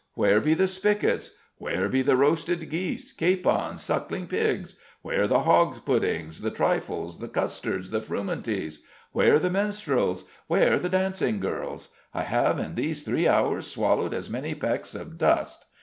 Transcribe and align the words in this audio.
Where 0.15 0.41
be 0.41 0.55
the 0.55 0.67
spigots? 0.67 1.35
Where 1.59 1.87
be 1.87 2.01
the 2.01 2.17
roasted 2.17 2.71
geese, 2.71 3.13
capons, 3.13 3.83
sucking 3.83 4.29
pigs? 4.29 4.75
Where 5.03 5.27
the 5.27 5.41
hogs 5.41 5.77
puddings, 5.77 6.41
the 6.41 6.49
trifles, 6.49 7.19
the 7.19 7.27
custards, 7.27 7.91
the 7.91 8.01
frumenties? 8.01 8.83
Where 9.11 9.37
the 9.37 9.51
minstrels? 9.51 10.23
Where 10.47 10.79
the 10.79 10.89
dancing 10.89 11.39
girls? 11.39 11.89
I 12.15 12.23
have 12.23 12.59
in 12.59 12.73
these 12.73 13.03
three 13.03 13.27
hours 13.27 13.67
swallowed 13.67 14.15
as 14.15 14.27
many 14.27 14.55
pecks 14.55 14.95
of 14.95 15.19
dust. 15.19 15.67